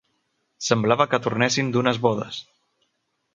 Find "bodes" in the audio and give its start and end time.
2.07-2.41